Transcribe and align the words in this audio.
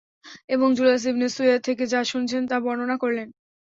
এবং 0.49 0.67
Julas 0.77 1.03
ibn 1.05 1.27
Suwaid 1.29 1.61
থেকে 1.67 1.83
যা 1.87 2.01
শুনেছেন 2.11 2.43
তা 2.47 2.57
বর্ণনা 2.65 2.95
করলেন। 3.03 3.27